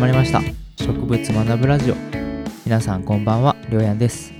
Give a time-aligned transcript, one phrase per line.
[0.00, 0.40] まりました。
[0.82, 1.94] 植物学ぶラジオ。
[2.64, 4.32] 皆さんこんばんはりょうやんです。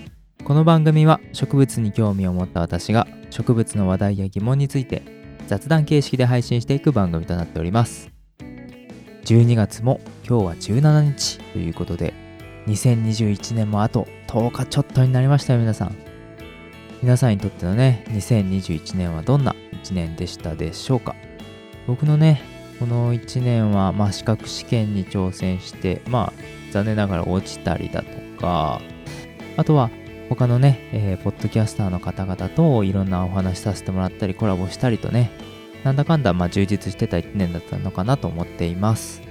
[0.43, 5.02] この番組は植物に興味を持った私が植物の話題や疑問について
[5.48, 8.11] 雑談形式で配信していく番組となっております。
[9.27, 12.15] 12月も今日は17日ということで
[12.66, 15.95] 2021年もあと10日ちょっとになりましたよ皆さん。
[17.02, 21.15] 皆さんにとってのね2021年はどんな1年でしたでしょうか。
[21.87, 28.80] 僕のねこの1年は、まあ、資格試験に挑戦してまあ残念ながら落ちたりだとか
[29.57, 29.91] あとは
[30.30, 35.30] 他のね、えー、ポッドキャスターの方々といろんなお話しさせてもらったりコラボしたりとね
[35.85, 39.23] なんだかんだまあ充実してた1年だったのかなと思っています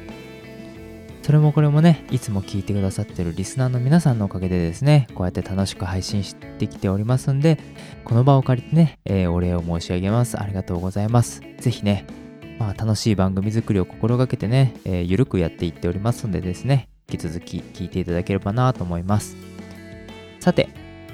[1.30, 7.60] それもこれもね、いつも聞いてくださってるリスナーの皆さんのおかげでですね、こうやって楽しく配信してきておりますんで、
[8.04, 10.42] この場を借りてね、えー、お礼を申し上げます。
[10.42, 11.42] ありがとうございます。
[11.60, 12.08] ぜひね、
[12.60, 19.36] まあ、楽しい番組作りを心がけてね、えー、ゆるくやっていっておりますのでですね、引き続き聞いていただければなと思います。
[20.40, 20.70] さて、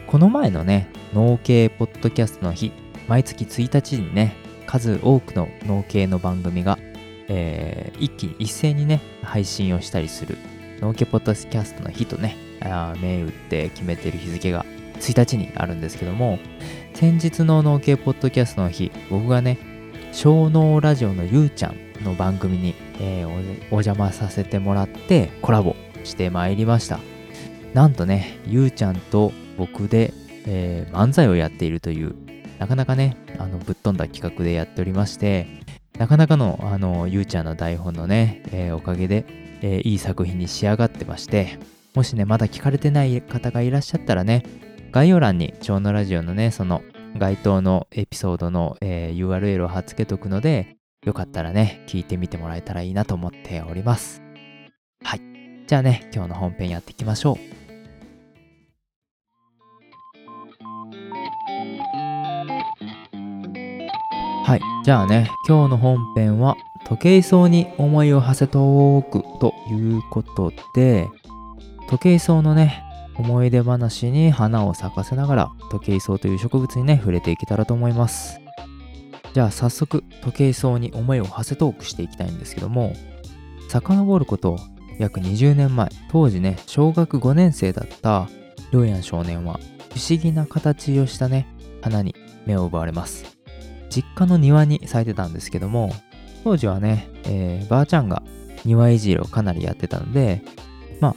[0.08, 2.74] この前のね、農系ポッドキャストの日、
[3.08, 6.78] 毎月1日にね、数多くの農系の番組が
[7.28, 10.38] えー、一気に一斉にね、配信をしたりする、
[10.80, 12.36] ノーケポッドキャストの日とね、
[13.02, 14.66] 銘打って決めてる日付が
[15.00, 16.40] 1日にあるんですけども、
[16.94, 19.58] 先日の農系ポッドキャストの日、僕がね、
[20.16, 23.30] 小脳ラジオのゆうちゃんの番組に、えー、
[23.70, 27.02] お邪魔させてもらってコラボしてまいりました。
[27.74, 30.14] なんとね、ゆうちゃんと僕で、
[30.48, 32.16] えー、漫才をやっているという、
[32.60, 35.48] なかなかね、あのぶっ飛んだ企画でやっておりまして、
[36.00, 39.26] なかなかの、あの、ゆうちゃんの台本のね、えー、おかげで、
[39.62, 41.60] えー、いい作品に仕上がってまして、
[41.94, 44.46] もしね、まだ聞かれてない方がいらっしゃったらね、
[44.94, 46.82] 概要欄に、超のラジオのね、その、
[47.18, 54.22] 該当のエピソードの、えー、URL を貼っつけとくので、よかったらね、聞いてみてもらえたらいいなと思っております。
[55.04, 55.22] はい。
[55.66, 57.66] じゃあね、今日の本編やっていきましょう。
[64.46, 64.62] はい。
[64.84, 66.56] じゃあね、今日の本編は、
[66.86, 71.08] 時計草に思いを馳せトークということで、
[71.90, 72.84] 時計草のね、
[73.18, 78.40] 思い出話に花を咲かせながら、時計草という植物にね、触れていけたらと思います。
[79.34, 82.94] じゃあ早速、時計草に思いを馳せトークしていきたいんですけども、
[83.70, 84.58] 遡ること
[85.00, 88.30] 約20年前、当時ね、小学5年生だった
[88.72, 89.60] りょうやん少年は、
[89.94, 91.48] 不思議な形をしたね、
[91.82, 92.16] 花に
[92.46, 93.38] 目を奪われます。
[93.90, 95.92] 実家の庭に咲いてたんですけども、
[96.44, 98.22] 当時はね、えー、ばあちゃんが
[98.66, 100.44] 庭いじりをかなりやってたので、
[101.00, 101.16] まあ、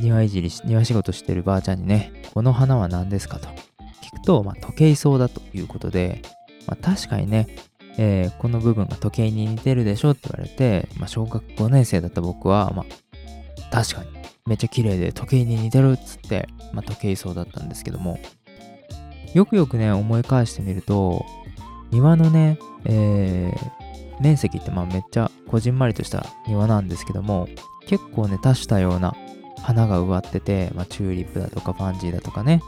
[0.00, 3.38] 庭いじり、庭仕事してるばあちゃんにね、この花は何ですか？
[3.38, 3.48] と。
[4.02, 6.22] 聞くと、まあ、時計草だということで、
[6.66, 7.46] まあ、確かにね、
[7.98, 14.08] えー、この部分が時計に似てるでしょって言われて、まあ、小学5年生だった僕は、まあ、確かに
[14.46, 18.18] めっちゃ綺麗で時計に似てるっつって、まあ、時計草だったんですけども、
[19.34, 21.24] よくよくね、思い返してみると、
[21.90, 27.48] 庭のね、えー、面積ってまあめっちゃこじんまりとした庭なんですけども、
[27.86, 29.14] 結構ね、多種多様な
[29.68, 32.62] 花が植わってて、まあ、チューリップだとかパンジーだとかね、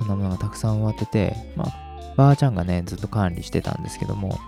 [0.00, 4.40] そんなものがたくさん植わってて、まあ、ばあちゃんがね、ずっと管理してたんですけども、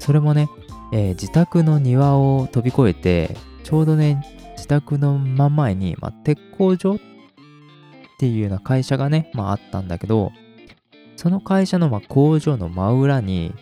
[0.00, 0.48] それもね、
[0.92, 6.98] えー、自宅の庭を飛び越えて、ちょうどね、自宅の真ん前に、まあ、鉄工所っ
[8.18, 10.32] ていうような会社がね、まああったんだけど、
[11.14, 13.54] その会社のま工場の真裏に、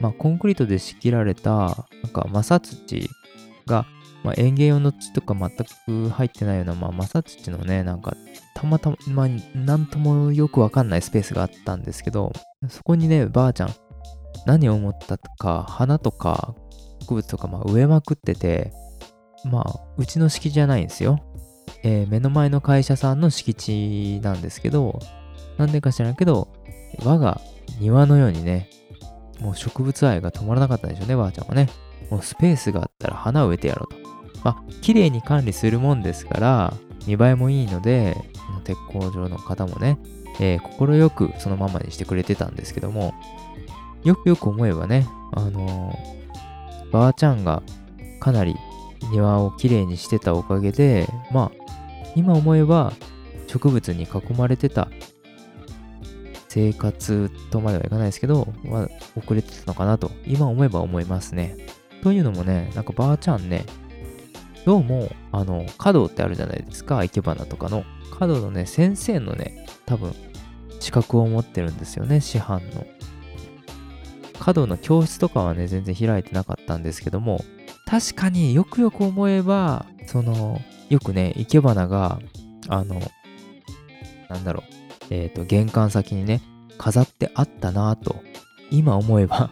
[0.00, 3.10] まあ、コンクリートで仕切られた、なんか、マサ土
[3.66, 3.86] が、
[4.22, 8.16] まあ、園芸用の土とか全く入ってないような、まあ、マサ土のね、なんか、
[8.54, 9.28] たまたま、まあ、
[9.58, 12.32] なんともよくわかんないスペースがあったんですけど、
[12.68, 13.74] そこにね、ばあちゃん、
[14.46, 16.54] 何を思ったか、花とか
[17.02, 18.72] 植物とか、まあ、植えまくってて、
[19.44, 21.18] まあ、うちの敷地じゃないんですよ。
[21.82, 25.00] えー、目の前の会社さんの敷地なんですけど、
[25.58, 26.48] なんでか知らんけど、
[27.04, 27.40] 我が
[27.80, 28.70] 庭のようにね、
[29.40, 31.68] もう植物愛が止まらなかったんでしょうね、ばあちゃんはね。
[32.10, 34.00] もうスペースがったら花を植えてやろうと。
[34.44, 36.74] まあ、綺麗に管理するもんですから、
[37.06, 38.16] 見栄えもいいので、
[38.52, 39.98] の鉄工場の方もね、
[40.40, 43.14] えー、快くそのままにしてくれてたんですけども、
[44.04, 47.62] よくよく思えばね、あのー、ばあちゃんが
[48.20, 48.56] かなり
[49.10, 52.92] 庭をきれいにしてたおかげで、まあ、今思えば
[53.46, 54.88] 植物に囲まれてた
[56.48, 61.56] 生活とまではいかないですけど、まあ、遅れてたのかなと、今思えば思いますね。
[62.02, 63.64] というのもね、なんかばあちゃんね、
[64.66, 67.84] どうも、あの、角ってあるじゃないですか、生け花とかの。
[68.18, 70.12] 角のね、先生のね、多分、
[70.80, 72.84] 資格を持ってるんですよね、師範の。
[74.40, 77.44] 角の教室とかはね、全然開いてなかったんですけども、
[77.86, 82.18] 確かによくよく思えば、その、よくね、生け花が、
[82.68, 83.00] あの、
[84.28, 84.64] なんだろ
[85.10, 86.42] う、えっ、ー、と、玄関先にね、
[86.78, 88.16] 飾ってあったなぁと、
[88.72, 89.50] 今思えば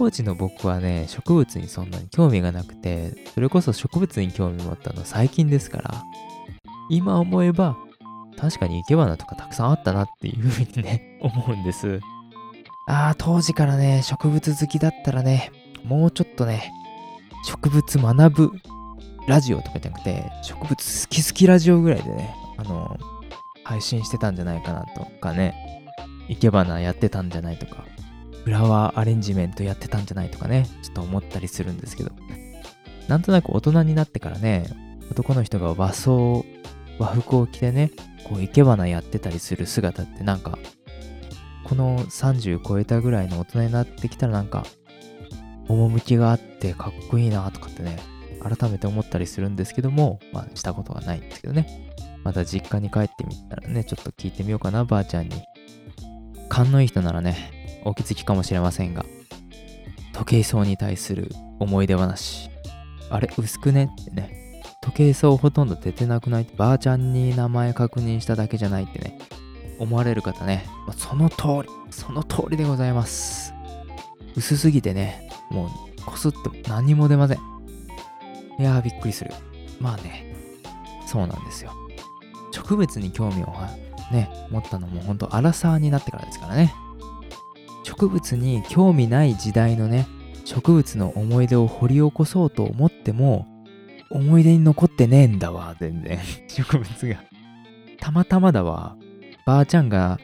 [0.00, 6.02] 当時の僕はね、植物にそんなに興味がなくて、それこそ植物に興味持ったの最近ですから、
[6.88, 7.76] 今思えば、
[8.38, 12.00] 確かに生け花とかたくさんあったなっていうふうにね、 思うんです。
[12.88, 15.52] ああ、当時からね、植物好きだったらね、
[15.84, 16.72] もうちょっとね、
[17.44, 18.52] 植物学ぶ
[19.28, 22.96] ラジオとかじゃなくて、植物好き好きラジオぐらいでね、あの、
[23.64, 25.54] 配信してたんじゃないかなとかね、
[26.30, 27.84] 生け花やってたんじゃないとか、
[28.44, 32.10] フラワーアレンジメントやってたんじゃないとかね、ちょっと思ったりするんですけど、
[33.08, 34.66] なんとなく大人になってからね、
[35.10, 36.44] 男の人が和装、
[36.98, 37.90] 和服を着てね、
[38.24, 40.58] こう生け花やってたりする姿ってなんか、
[41.64, 44.64] この30超えたぐらいの大人になってきたらなんか、
[45.68, 47.98] 趣があってかっこいいなとかってね、
[48.40, 51.90] 改めて思ったりするんですけども、まあしたことがないんですけどね。
[52.24, 55.42] また実家に帰ってみたらね、ちょっと聞いてみようかな、ばあちゃんに。
[56.48, 59.04] 勘のいい人ならね、お気づきかもしれませんが、
[60.12, 62.50] 時計層に対する思い出話。
[63.10, 63.90] あれ、薄くね？
[64.00, 64.62] ってね。
[64.82, 66.46] 時計層ほとんど出てなくない？
[66.56, 69.18] ばあちゃんに名前確認しただけじゃないってね、
[69.78, 73.52] 思われる方ね、まその通り、その通りでございます。
[74.36, 75.68] 薄すぎてね、もう
[76.04, 77.38] こすっても何も出ません。
[78.58, 79.32] いやーびっくりする。
[79.80, 80.34] まあね、
[81.06, 81.72] そうなんですよ。
[82.52, 83.46] 植物に興味を
[84.12, 86.72] ね、持ったのも本当アラサーになってからですからね。
[88.00, 90.08] 植物に興味ない時代のね、
[90.46, 93.46] 植物の思い出を掘り起こそうと思っても、
[94.08, 96.18] 思い出に残ってねえんだわ、全然。
[96.48, 97.22] 植物が。
[97.98, 98.96] たまたまだわ。
[99.44, 100.18] ばあちゃんが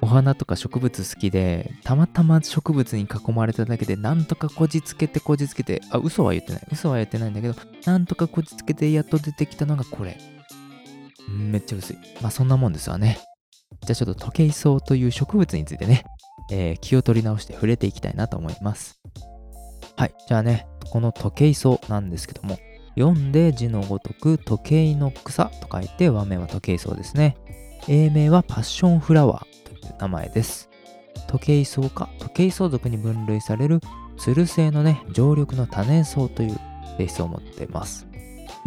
[0.00, 6.62] お花とか植物好きで、たまたま植物に囲まれただけで、なんとかこじつけてこじつけて、あ、嘘は言ってない。
[6.70, 10.16] 嘘は言ってないんだけど、なんとかこじつけてやっと出てきたのがこれ。
[11.28, 11.96] めっちゃ薄い。
[12.22, 13.18] まあそんなもんですわね。
[13.84, 16.04] じゃあちょっと時計草という植物についてね、
[16.50, 19.00] えー、気を取り直して触れていきたいなと思います。
[19.96, 20.14] はい。
[20.28, 22.58] じゃあね、この時計草なんですけども、
[22.96, 27.36] 読んで字のごとく時計の草と書いて和名は時計草ですね。
[27.86, 30.68] 英名はパッションフラワーという名前です。
[31.28, 33.80] 時計草か時計草属に分類される
[34.16, 36.58] つる性のね、常緑の多年草という
[36.96, 38.07] 性質を持っています。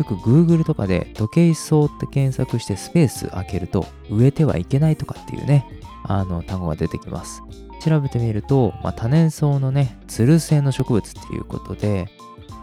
[0.02, 5.64] よく Google とかで時計草って検索してスペース開けると植えてはいけないとかっていうね、
[6.04, 7.44] あの単語が出てきます。
[7.86, 12.10] 調べてみると、まあ、多年草のね、つる性の植物っていうことで、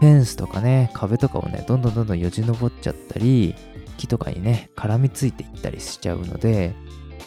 [0.01, 3.55] フェンスとかね、壁とかをね、どんどんどんどんよじ登っちゃったり、
[3.97, 6.75] 木とかにね、絡みついていったりしちゃうので、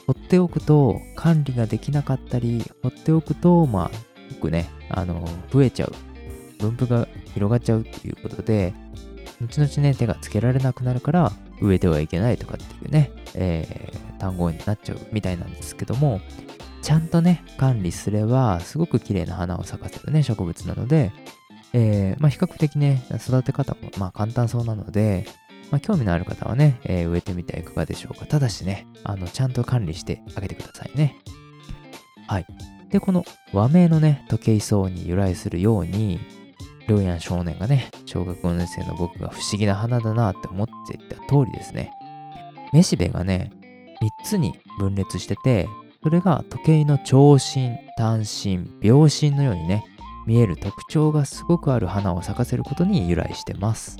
[0.06, 5.92] 放っておくと管理ができなかったり、放っておくと、まあ、よくね、あの、増えちゃう。
[6.58, 8.74] 分布が広がっちゃうっていうことで、
[9.42, 16.20] 後々ね、手がつけられなくなるから、植えてはいけないとかっていうね、えー、単語になっちゃうみたいなんですけども、
[16.82, 21.12] ちゃんとね、管理すれば、すごく綺麗な花を咲かせるね、植物なので、
[21.72, 25.26] えー、まあ、比較的ね、育て方もまあ簡単そうなので、
[25.70, 28.26] まあ、興味のある方はね、えー、植えてみてはいかがでしょうか。
[28.26, 31.16] ただしね、あの、ちゃんと管理してあげてくださいね。
[32.26, 32.46] はい。
[32.90, 33.24] で、この
[33.54, 36.20] 和名のね、時計草に由来するように、
[36.88, 41.92] りょうやん少年がね、小学5年生の僕が不思議な花だなって思っていた通りですね。
[42.72, 43.52] めしべがね、
[44.02, 45.68] 3つに分裂してて、
[46.02, 49.84] それが時計の長針、短針、秒針のようにね、
[50.26, 53.98] 見える特徴がすごくある花を咲かせることに由来してます。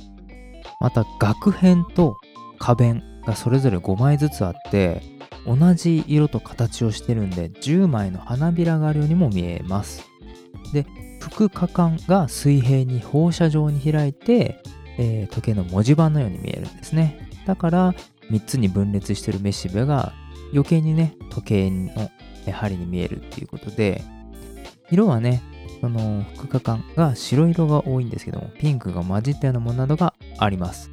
[0.81, 2.17] また、額辺と
[2.59, 5.03] 花弁がそれぞれ5枚ずつあって、
[5.47, 10.12] 同じ色と形をしてるんで、10枚の花びらがあるようにも見えます。
[10.73, 10.87] で、
[11.21, 14.62] 副花管が水平に放射状に開いて、
[14.99, 17.29] えー、時計の文字盤のように見えるんですね。
[17.47, 17.95] だから、
[18.31, 20.12] 3つに分裂してるめしべが
[20.52, 22.11] 余計にね、時計の
[22.52, 24.02] 針に見えるっていうことで、
[24.91, 25.43] 色はね、
[25.81, 30.91] その副花管が白色が多いんですけども、ピンクが混じったようなものなどがあります。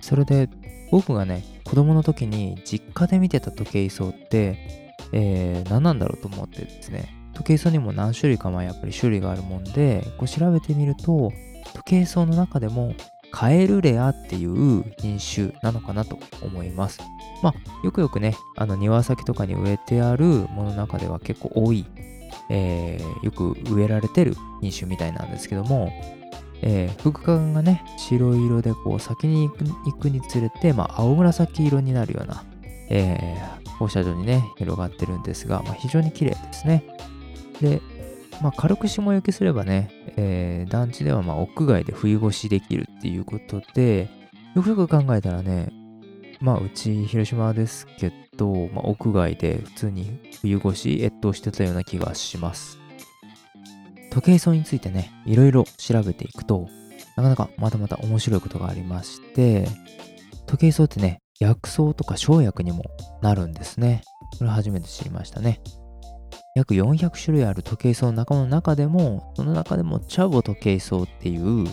[0.00, 0.48] それで、
[0.90, 11.32] 僕がね、子供の時に実家で見てた時計草って、えー、何なんだろうと思ってですね、時計草にも何種類かまあやっぱり種類があるもんで、こう調べてみると、
[11.74, 12.94] 時計草の中でも
[13.30, 17.00] カエルレアっていう品種なのかなと思います。
[17.42, 21.84] まあ、よくよくね、あの庭先とかに植えてあるものの中では結構多い
[22.48, 25.92] えー、よく植えられてる品種みたいなんですけども、
[26.62, 32.44] えー、副花がね、白色でこう先に行く行くにつれて、まあ、青紫色になるような、
[32.88, 36.84] えー、放射状にね、広がってるんですが、まあ、非常に綺麗ですね。
[37.60, 37.80] で、
[38.42, 44.08] まあ、軽く霜焼けすればね、えー、団地ではま屋外で冬越しできるっていうことで、
[44.54, 45.72] よくよく考えたらね、
[46.40, 52.78] まあうち広島ですけど、まあ、屋外で普通に冬越し越冬してたような気がします。
[54.10, 56.68] 時計草についてね、いろいろ調べていくと、
[57.16, 59.66] なかなかまたまた面白いことがありまして、
[60.46, 62.84] 時計草ってね、薬草とか生薬にも
[63.22, 64.02] なるんですね。
[64.38, 65.60] これ初めて知りましたね。
[66.56, 71.66] 約400種類ある時計草の仲間の中でも、その中でもチャボ時計草っていう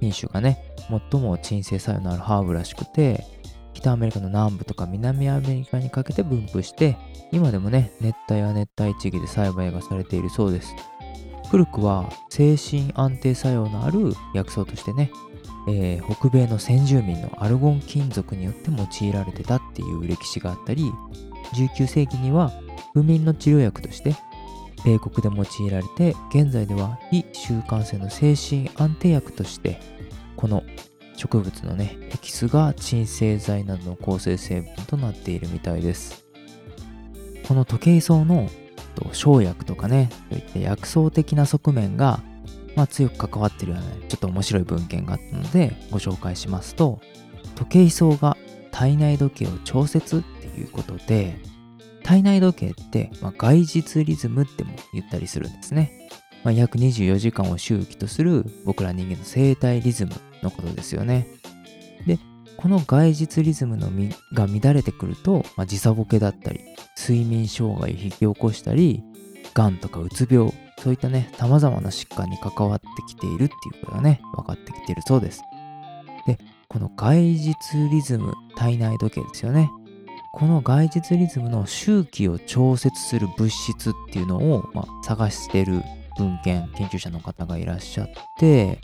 [0.00, 0.74] 品種がね、
[1.12, 3.26] 最も鎮静作用のあるハーブらしくて、
[3.74, 6.96] 北アメリカの南部とか南アメリカにかけて分布して、
[7.30, 10.74] 今でもね、熱帯や熱帯地域で栽培がされているそうです。
[11.50, 15.10] 古くは精神安定作用のある薬草としてね、
[15.68, 20.90] えー、北米の先住民のアルゴン金属によって用いられてたっていう歴史があったり
[21.54, 22.50] 19世紀には
[22.98, 24.16] 不眠の治療薬として
[24.84, 29.80] 米国で用いられて現在では非習慣性の精神安定薬として
[30.36, 30.64] この
[31.16, 36.26] 植物のねエキスが鎮静剤などの構成成分となっているみたいです。
[37.46, 38.50] この時計草の
[38.94, 42.20] と生薬とかねそういった薬草的な側面が、
[42.76, 47.00] まあ、強く関わってるような、ね、ちょっと面白い文献があったのでご紹介しますと
[47.54, 48.36] 時計草が
[48.70, 51.40] 体内時計を調節っていうことで
[52.08, 56.08] 体内時計って、まあ、外実リズムっても言ったりするんですね、
[56.42, 60.12] まあ、約24時間を周期とする僕ら人間の生体リズム
[60.42, 61.26] のことですよね。
[62.06, 62.18] で
[62.56, 63.90] この外実リズムの
[64.32, 66.60] が乱れてくると、まあ、時差ボケだったり
[66.98, 69.02] 睡眠障害を引き起こしたり
[69.52, 75.42] がんとかうつ病そういったね様々な疾患に関わってきているっていうことがね分かってきているそうです。
[76.26, 76.38] で
[76.68, 79.70] この外実リズム体内時計ですよね。
[80.32, 85.82] この外実リズムの周期を調節する物質っていうのを、まあ、探してる
[86.16, 88.08] 文献研究者の方がいらっしゃっ
[88.38, 88.80] て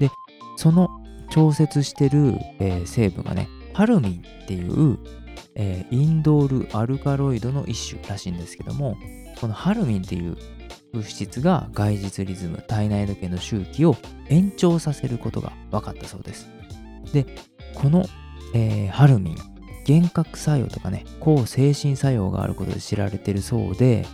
[0.00, 0.10] で
[0.56, 0.88] その
[1.32, 4.98] 調節してる、えー、成分がね、ハルミンっていう、
[5.54, 8.98] えー、インドールアルカロイドの一種らしいんですけども、
[9.40, 10.36] このハルミンっていう
[10.92, 13.96] 物質が外実リズム、体内時計の周期を
[14.28, 16.50] 延長させることが分かったそうです。
[17.14, 17.24] で、
[17.74, 18.04] この、
[18.54, 19.36] えー、ハルミン、
[19.88, 24.06] 幻覚作用とかね、抗精神作用があることで知られてるそうで、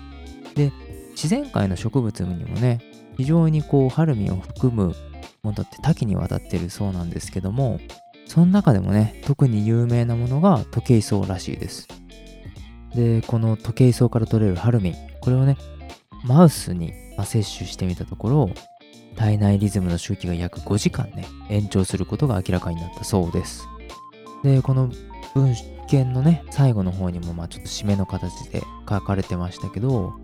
[0.54, 0.72] で、
[1.10, 2.80] 自然界の植物にもね、
[3.16, 4.94] 非常にこう、ハルミンを含む
[5.42, 7.80] ものだって多岐にわたってるそうなんですけども
[8.26, 11.88] その中でもね特に有名なものが時計草らしいです。
[12.94, 15.56] でこの時計草から取れるハルミンこれをね
[16.24, 18.50] マウスに摂取してみたところ
[19.16, 23.66] 体内リズムの周期が約5時間ね延長することが明らかになったそうです。
[24.42, 24.90] でこの
[25.34, 25.54] 文
[25.88, 30.14] 献のね最後の方にもまあちょっと締めの形で書かれてましたけど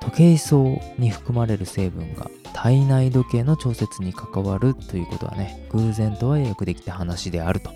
[0.00, 0.56] 時計草
[0.98, 7.70] に含まれる成分が体内時計の調節に関わるということはね、偶然とはよくできた話であると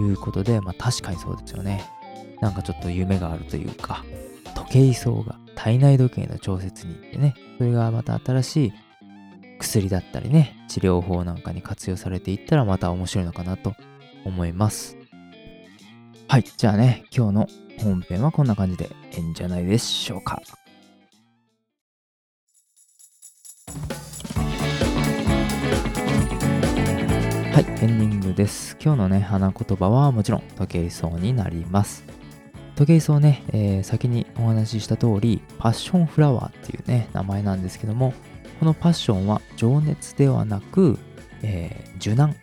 [0.00, 1.84] いうことで、まあ確かにそうですよね。
[2.40, 4.04] なんかちょっと夢があるというか、
[4.54, 8.72] 時計草が体内時計の調節にってね、それがまた新しい
[9.58, 13.74] 薬だったりね、治療法なんかに活用されていったらまた面白いのかなと
[14.24, 14.96] 思います。
[16.34, 17.48] はい、じゃあね、今日の
[17.78, 20.42] 本編はこんな感じでええんじゃないでしょうか。
[27.52, 28.76] はい、エンディングです。
[28.82, 32.02] 今日のね、花言葉はもちろん時計草になります。
[32.74, 38.12] 時計草ね、えー、先にお話しした通り、パッションフラワーっていうね、名前なんですけども、
[38.58, 40.98] このパッションは情熱ではなく、
[41.42, 42.34] えー、受難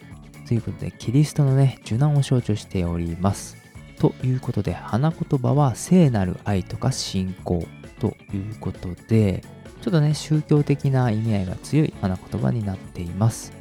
[0.48, 3.61] ということで、キリストのね、受難を象徴しております。
[4.02, 7.64] ということで、花言葉は聖なる愛とか信仰
[8.00, 9.44] ということで、
[9.84, 13.54] ちょっとね、宗教的な意味合いが強い花言葉になっています。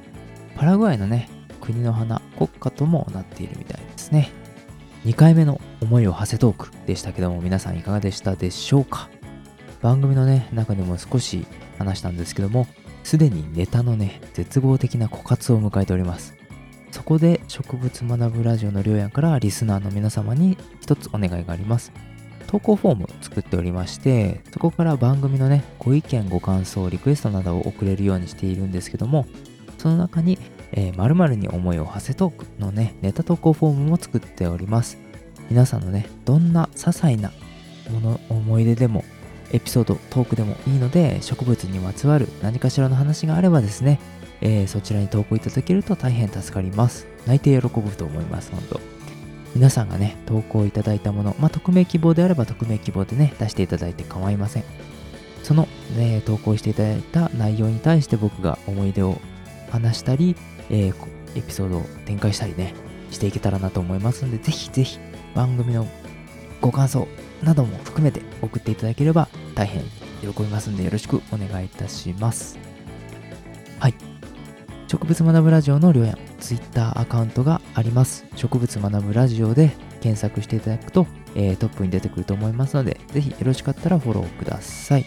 [0.56, 1.28] パラグアイのね、
[1.60, 4.30] 国の花、国家ともなっているみたいですね。
[5.04, 9.10] 2回目の思いを馳せトークでしたけども、皆さんいかがでしたでしょうか？
[9.82, 11.46] 番組のね、中でも少し
[11.78, 12.66] 話したんですけども、
[13.04, 16.34] すでにネタのね、絶望的な枯渇を迎えております。
[16.90, 21.92] そこで植物学ぶラジオのりょうやんからリスナーの皆様に一つお願いがあります。
[22.46, 29.26] 投稿フォーム作っておりまして、そこから番組のね、ご意見、ご感想、リクエストなどを送れるようにしているんですけども、
[29.78, 30.36] その中に、
[30.72, 34.98] えー、〇〇に思いを馳せトークのね、ネタ投稿フォームも作っております。
[35.48, 37.30] 皆さんのね、どんな些細な
[37.88, 39.04] もの、思い出でも、
[39.52, 44.00] エピソード、トークでもいいので、植物にまつわる何かしらの話があればですね、
[44.40, 47.06] えー、そちらに投稿いただけると大変助かります。
[47.26, 48.80] 泣いて喜ぶと思います、本当
[49.54, 54.64] 皆さんがね、投稿いただいたもの、まあ、匿名希望であれば匿名希望でね、出していただいて構いません。
[55.42, 59.20] その、ね、投稿していただいた内容に対して僕が思い出を
[59.70, 60.36] 話したり、
[60.70, 62.74] えーエピソードを展開したりね、
[63.10, 64.98] していけたらなと思いますので、ぜひぜひ
[65.34, 65.86] 番組の
[66.60, 67.06] ご感想
[67.42, 69.82] なども含めて送っていただければ大変
[70.20, 72.58] 喜びますのでよろしくお願いいたします。
[73.78, 74.09] はい。
[74.90, 78.26] 植物学ぶラジオのりょうやん、Twitter アカウントがあります。
[78.34, 79.70] 植物学ぶラジオで
[80.00, 81.06] 検索していただくと、
[81.36, 85.06] えー、トップに出てくると思いますので、ぜひよろしかったらフォローください。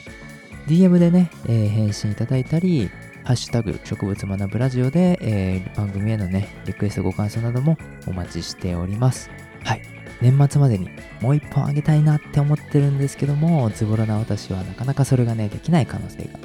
[0.67, 2.89] DM でね、えー、返信いただいたり、
[3.25, 9.29] ハッシュタグ植物学ぶラジオで、えー、番組へのね、リクエストご感想などもお待ちしております。
[9.65, 9.81] はい。
[10.21, 16.39] 年末までにもう一本あげたいなって思ってるんですけども、ズボラな私はなかなかそれがね、できない可能性が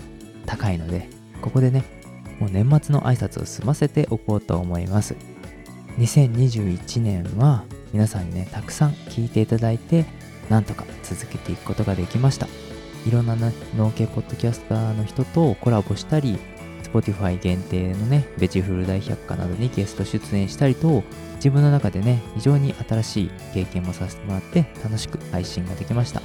[0.44, 1.08] 高いので、
[1.40, 1.84] ここでね、
[2.38, 5.16] もう年末の挨拶を済ませておこうと思います。
[5.98, 10.04] 2021年は皆さんにね、たくさん聞いていただいて、
[10.48, 12.46] なんとか続けていくことができました。
[13.06, 13.36] いろんな、
[13.76, 16.38] 農系ポッドキャスターの人とコラボしたり、
[16.82, 21.02] Spotify 限定のね、ベジフル大百科などにゲスト出演したりと、
[21.36, 26.22] 自分の中でね、非常に新しい経験もさせてもらって楽しく配信ができました。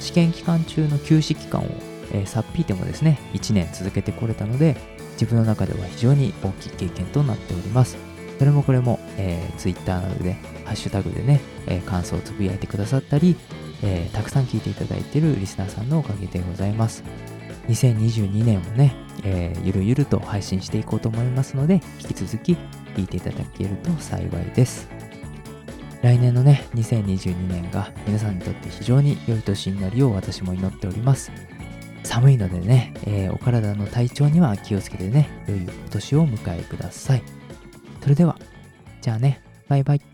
[0.00, 1.64] 試験期間中の休止期間を、
[2.12, 4.76] えー、さっぴいてもですね、1年続けてこれたので、
[5.14, 7.96] 自分の中では非常に大きい経験となっております。
[8.38, 13.36] それもこれも、えー、Twitter などで、ハッシュタグでね、えー、感想をつぶやいてくださったり、
[13.82, 17.04] えー、たくさん聞いていただいているリスナーさんのおかげでございます。
[17.68, 22.56] 2022年もね、えー、ゆるゆると配信していこうと思いますので、引き続き
[22.96, 24.88] 聞いていただけると幸いです。
[26.02, 31.32] 来年のね、2022年が皆さんにとって非常に良い年になるよう私も祈っております。
[32.04, 37.22] 寒いのでね、えー、お体の体調には気をつけてね、良いお年をお迎えください。
[38.00, 38.38] それでは、
[39.00, 40.13] じゃあね、バイバイ。